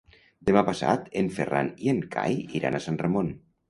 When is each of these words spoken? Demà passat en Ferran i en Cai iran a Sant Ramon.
Demà 0.49 0.63
passat 0.69 1.05
en 1.23 1.31
Ferran 1.37 1.71
i 1.87 1.95
en 1.97 2.03
Cai 2.19 2.43
iran 2.63 2.77
a 2.77 2.85
Sant 2.91 3.03
Ramon. 3.09 3.37